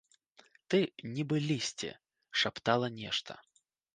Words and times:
Ты, 0.73 0.79
нібы 1.17 1.37
лісце, 1.49 1.91
шаптала 2.45 2.87
нешта. 2.97 3.37